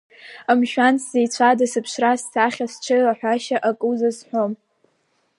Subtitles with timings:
[0.59, 4.57] Мшәан, сзеицәада сыԥшра, ссахьа, сҽеилаҳәашьа акы узазҳәома?!